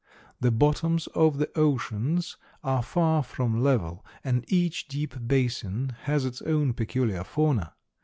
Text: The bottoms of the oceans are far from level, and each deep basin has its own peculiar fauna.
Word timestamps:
The 0.39 0.49
bottoms 0.49 1.05
of 1.13 1.37
the 1.37 1.51
oceans 1.55 2.35
are 2.63 2.81
far 2.81 3.21
from 3.21 3.61
level, 3.63 4.03
and 4.23 4.43
each 4.51 4.87
deep 4.87 5.13
basin 5.27 5.95
has 6.05 6.25
its 6.25 6.41
own 6.41 6.73
peculiar 6.73 7.23
fauna. 7.23 7.75